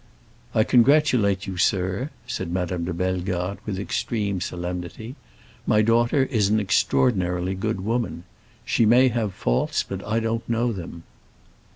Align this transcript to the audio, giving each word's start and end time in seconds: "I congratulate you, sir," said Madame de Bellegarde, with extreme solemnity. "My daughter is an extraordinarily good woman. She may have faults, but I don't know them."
"I 0.55 0.63
congratulate 0.63 1.45
you, 1.45 1.57
sir," 1.57 2.09
said 2.25 2.51
Madame 2.51 2.85
de 2.85 2.91
Bellegarde, 2.91 3.59
with 3.67 3.77
extreme 3.77 4.41
solemnity. 4.41 5.15
"My 5.67 5.83
daughter 5.83 6.23
is 6.23 6.49
an 6.49 6.59
extraordinarily 6.59 7.53
good 7.53 7.81
woman. 7.81 8.23
She 8.65 8.83
may 8.87 9.09
have 9.09 9.35
faults, 9.35 9.83
but 9.83 10.03
I 10.03 10.19
don't 10.19 10.49
know 10.49 10.73
them." 10.73 11.03